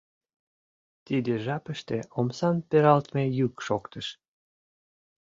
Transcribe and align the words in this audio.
Тиде 1.05 1.33
жапыште 1.45 1.97
омсам 2.19 2.55
пералтыме 2.69 3.23
йӱк 3.37 3.55
шоктыш. 3.67 4.07